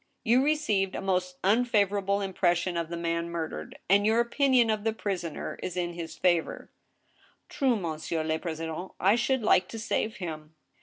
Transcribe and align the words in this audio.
You 0.23 0.43
received 0.43 0.95
a 0.95 0.99
most 1.01 1.37
unfavorable 1.43 2.21
impression 2.21 2.75
of 2.75 2.89
the 2.89 2.97
man 2.97 3.29
murdered, 3.29 3.77
and 3.87 4.03
your 4.03 4.19
opinion 4.19 4.71
of 4.71 4.83
the 4.83 4.93
prisoner 4.93 5.59
is 5.61 5.77
in 5.77 5.93
his 5.93 6.17
favor." 6.17 6.71
"True, 7.49 7.75
monsieur 7.75 8.23
le 8.23 8.39
president, 8.39 8.93
I 8.99 9.15
should 9.15 9.43
like 9.43 9.67
to 9.67 9.77
save 9.77 10.15
him." 10.15 10.55